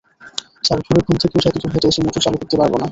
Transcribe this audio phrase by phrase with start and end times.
[0.63, 2.79] Sir, ভোরে ঘুম থেকে উঠে এতদূর হেঁটে এসে মোটর চালু করতে পারব না।